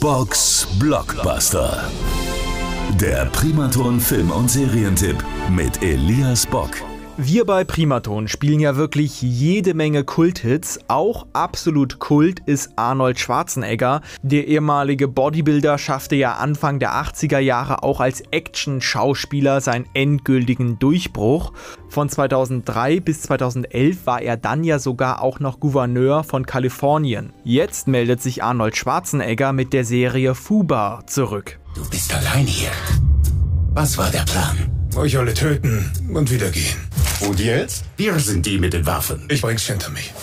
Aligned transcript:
Box 0.00 0.66
Blockbuster. 0.78 1.90
Der 3.00 3.26
Primaton 3.26 3.98
Film- 3.98 4.30
und 4.30 4.48
Serientipp 4.48 5.16
mit 5.50 5.82
Elias 5.82 6.46
Bock. 6.46 6.70
Wir 7.20 7.44
bei 7.44 7.64
Primaton 7.64 8.28
spielen 8.28 8.60
ja 8.60 8.76
wirklich 8.76 9.20
jede 9.22 9.74
Menge 9.74 10.04
Kulthits. 10.04 10.78
Auch 10.86 11.26
absolut 11.32 11.98
Kult 11.98 12.38
ist 12.46 12.70
Arnold 12.76 13.18
Schwarzenegger. 13.18 14.02
Der 14.22 14.46
ehemalige 14.46 15.08
Bodybuilder 15.08 15.78
schaffte 15.78 16.14
ja 16.14 16.34
Anfang 16.34 16.78
der 16.78 16.92
80er 16.92 17.40
Jahre 17.40 17.82
auch 17.82 17.98
als 17.98 18.22
Action-Schauspieler 18.30 19.60
seinen 19.60 19.86
endgültigen 19.94 20.78
Durchbruch. 20.78 21.52
Von 21.88 22.08
2003 22.08 23.00
bis 23.00 23.22
2011 23.22 24.06
war 24.06 24.22
er 24.22 24.36
dann 24.36 24.62
ja 24.62 24.78
sogar 24.78 25.20
auch 25.20 25.40
noch 25.40 25.58
Gouverneur 25.58 26.22
von 26.22 26.46
Kalifornien. 26.46 27.32
Jetzt 27.42 27.88
meldet 27.88 28.22
sich 28.22 28.44
Arnold 28.44 28.76
Schwarzenegger 28.76 29.52
mit 29.52 29.72
der 29.72 29.84
Serie 29.84 30.36
Fubar 30.36 31.04
zurück. 31.08 31.58
Du 31.74 31.80
bist 31.90 32.14
allein 32.14 32.46
hier. 32.46 32.70
Was 33.74 33.98
war 33.98 34.08
der 34.08 34.22
Plan? 34.22 34.56
Euch 34.94 35.18
alle 35.18 35.34
töten 35.34 35.90
und 36.14 36.30
wieder 36.30 36.50
gehen. 36.50 36.87
Und 37.28 37.40
jetzt? 37.40 37.84
Wir 37.98 38.18
sind 38.20 38.46
die 38.46 38.58
mit 38.58 38.72
den 38.72 38.86
Waffen. 38.86 39.26
Ich 39.28 39.42
bring's 39.42 39.66
hinter 39.66 39.90
mich. 39.90 40.14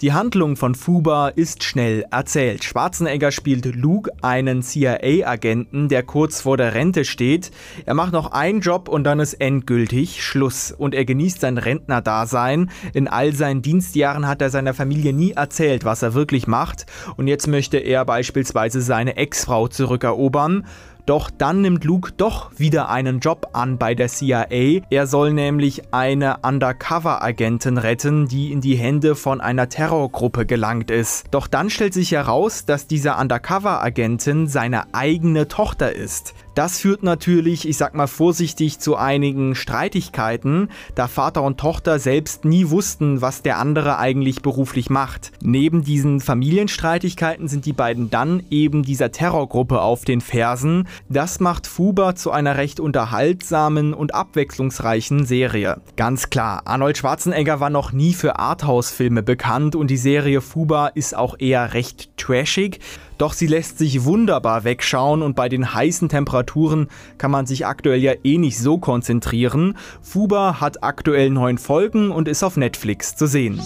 Die 0.00 0.14
Handlung 0.14 0.56
von 0.56 0.74
Fuba 0.74 1.28
ist 1.28 1.64
schnell 1.64 2.06
erzählt. 2.10 2.64
Schwarzenegger 2.64 3.30
spielt 3.30 3.66
Luke, 3.66 4.10
einen 4.22 4.62
CIA-Agenten, 4.62 5.90
der 5.90 6.02
kurz 6.02 6.40
vor 6.40 6.56
der 6.56 6.72
Rente 6.72 7.04
steht. 7.04 7.50
Er 7.84 7.92
macht 7.92 8.14
noch 8.14 8.32
einen 8.32 8.62
Job 8.62 8.88
und 8.88 9.04
dann 9.04 9.20
ist 9.20 9.34
endgültig 9.34 10.24
Schluss. 10.24 10.72
Und 10.72 10.94
er 10.94 11.04
genießt 11.04 11.42
sein 11.42 11.58
Rentnerdasein. 11.58 12.70
In 12.94 13.06
all 13.06 13.34
seinen 13.34 13.60
Dienstjahren 13.60 14.26
hat 14.26 14.40
er 14.40 14.48
seiner 14.48 14.72
Familie 14.72 15.12
nie 15.12 15.32
erzählt, 15.32 15.84
was 15.84 16.00
er 16.00 16.14
wirklich 16.14 16.46
macht. 16.46 16.86
Und 17.18 17.26
jetzt 17.26 17.48
möchte 17.48 17.76
er 17.76 18.06
beispielsweise 18.06 18.80
seine 18.80 19.18
Ex-Frau 19.18 19.68
zurückerobern. 19.68 20.64
Doch 21.10 21.28
dann 21.28 21.60
nimmt 21.60 21.82
Luke 21.82 22.12
doch 22.16 22.52
wieder 22.56 22.88
einen 22.88 23.18
Job 23.18 23.48
an 23.52 23.78
bei 23.78 23.96
der 23.96 24.06
CIA. 24.06 24.82
Er 24.90 25.08
soll 25.08 25.32
nämlich 25.32 25.92
eine 25.92 26.36
Undercover-Agentin 26.44 27.78
retten, 27.78 28.28
die 28.28 28.52
in 28.52 28.60
die 28.60 28.76
Hände 28.76 29.16
von 29.16 29.40
einer 29.40 29.68
Terrorgruppe 29.68 30.46
gelangt 30.46 30.88
ist. 30.88 31.26
Doch 31.32 31.48
dann 31.48 31.68
stellt 31.68 31.94
sich 31.94 32.12
heraus, 32.12 32.64
dass 32.64 32.86
diese 32.86 33.16
Undercover-Agentin 33.16 34.46
seine 34.46 34.94
eigene 34.94 35.48
Tochter 35.48 35.92
ist. 35.92 36.32
Das 36.54 36.80
führt 36.80 37.02
natürlich, 37.04 37.68
ich 37.68 37.76
sag 37.76 37.94
mal 37.94 38.08
vorsichtig, 38.08 38.80
zu 38.80 38.96
einigen 38.96 39.54
Streitigkeiten, 39.54 40.68
da 40.96 41.06
Vater 41.06 41.42
und 41.42 41.58
Tochter 41.58 41.98
selbst 41.98 42.44
nie 42.44 42.70
wussten, 42.70 43.20
was 43.20 43.42
der 43.42 43.58
andere 43.58 43.98
eigentlich 43.98 44.42
beruflich 44.42 44.90
macht. 44.90 45.30
Neben 45.42 45.84
diesen 45.84 46.20
Familienstreitigkeiten 46.20 47.46
sind 47.46 47.66
die 47.66 47.72
beiden 47.72 48.10
dann 48.10 48.42
eben 48.50 48.82
dieser 48.82 49.12
Terrorgruppe 49.12 49.80
auf 49.80 50.04
den 50.04 50.20
Fersen. 50.20 50.88
Das 51.08 51.38
macht 51.38 51.68
Fuba 51.68 52.16
zu 52.16 52.32
einer 52.32 52.56
recht 52.56 52.80
unterhaltsamen 52.80 53.94
und 53.94 54.14
abwechslungsreichen 54.14 55.26
Serie. 55.26 55.80
Ganz 55.96 56.30
klar, 56.30 56.62
Arnold 56.64 56.98
Schwarzenegger 56.98 57.60
war 57.60 57.70
noch 57.70 57.92
nie 57.92 58.12
für 58.12 58.38
Arthouse-Filme 58.38 59.22
bekannt 59.22 59.76
und 59.76 59.88
die 59.88 59.96
Serie 59.96 60.40
Fuba 60.40 60.88
ist 60.88 61.16
auch 61.16 61.36
eher 61.38 61.74
recht 61.74 62.16
trashig. 62.16 62.80
Doch 63.20 63.34
sie 63.34 63.46
lässt 63.46 63.76
sich 63.76 64.04
wunderbar 64.04 64.64
wegschauen 64.64 65.20
und 65.20 65.36
bei 65.36 65.50
den 65.50 65.74
heißen 65.74 66.08
Temperaturen 66.40 66.88
kann 67.18 67.30
man 67.30 67.46
sich 67.46 67.66
aktuell 67.66 68.00
ja 68.00 68.12
eh 68.24 68.38
nicht 68.38 68.58
so 68.58 68.78
konzentrieren. 68.78 69.76
Fuba 70.02 70.60
hat 70.60 70.82
aktuell 70.82 71.30
neun 71.30 71.58
Folgen 71.58 72.10
und 72.10 72.28
ist 72.28 72.42
auf 72.42 72.56
Netflix 72.56 73.16
zu 73.16 73.26
sehen. 73.26 73.60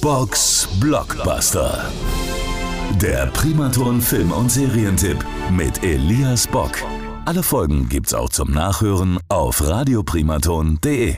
Box 0.00 0.68
Blockbuster. 0.80 1.84
Der 3.00 3.26
Primaton 3.26 4.00
Film- 4.00 4.32
und 4.32 4.50
Serientipp 4.50 5.24
mit 5.50 5.84
Elias 5.84 6.46
Bock. 6.48 6.72
Alle 7.24 7.42
Folgen 7.42 7.88
gibt's 7.88 8.14
auch 8.14 8.30
zum 8.30 8.50
Nachhören 8.50 9.18
auf 9.28 9.66
radioprimaton.de. 9.66 11.16